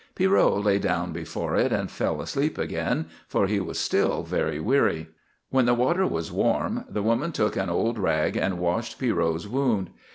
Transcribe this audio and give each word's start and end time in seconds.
Pierrot 0.15 0.63
lay 0.63 0.79
down 0.79 1.11
before 1.13 1.55
it 1.55 1.71
and 1.71 1.91
fell 1.91 2.23
asleep 2.23 2.57
again, 2.57 3.05
for 3.27 3.45
he 3.45 3.59
was 3.59 3.77
still 3.77 4.23
very 4.23 4.59
weary. 4.59 5.09
When 5.51 5.67
the 5.67 5.75
water 5.75 6.07
was 6.07 6.31
warm 6.31 6.85
the 6.89 7.03
woman 7.03 7.31
took 7.31 7.55
an 7.55 7.69
old 7.69 7.99
rag 7.99 8.35
and 8.35 8.57
washed 8.57 8.97
Pierrot's 8.97 9.45
wound. 9.45 9.91